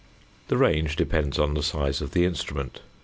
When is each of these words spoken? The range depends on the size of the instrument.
The 0.47 0.57
range 0.57 0.95
depends 0.95 1.37
on 1.37 1.53
the 1.53 1.61
size 1.61 2.01
of 2.01 2.09
the 2.09 2.25
instrument. 2.25 2.79